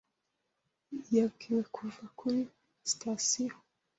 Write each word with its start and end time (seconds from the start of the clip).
Yabwiwe 1.15 1.61
kuva 1.75 2.03
kuri 2.19 2.39
sitasiyo. 2.89 3.55